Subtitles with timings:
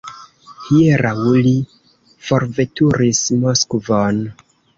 [0.69, 1.11] Hieraŭ
[1.47, 1.51] li
[2.31, 4.25] forveturis Moskvon.